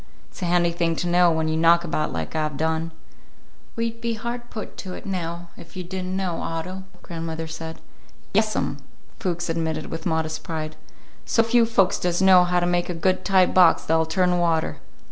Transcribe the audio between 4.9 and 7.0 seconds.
it now, if you did n't know, Otto,"